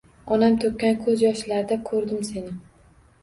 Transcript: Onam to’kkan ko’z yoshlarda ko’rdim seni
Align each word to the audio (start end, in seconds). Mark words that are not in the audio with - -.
Onam 0.35 0.55
to’kkan 0.63 0.95
ko’z 1.03 1.21
yoshlarda 1.25 1.77
ko’rdim 1.91 2.23
seni 2.31 2.57